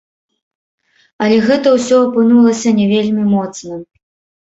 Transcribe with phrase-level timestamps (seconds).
[1.27, 3.81] Але гэта ўсё апынулася не вельмі моцным.